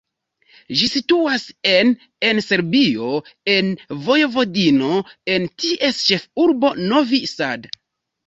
Ĝi 0.77 0.87
situas 0.91 1.43
en 1.73 1.91
en 2.29 2.39
Serbio, 2.45 3.09
en 3.55 3.69
Vojvodino, 4.07 4.89
en 5.35 5.45
ties 5.65 6.01
ĉefurbo 6.07 6.73
Novi 6.93 7.21
Sad. 7.37 7.69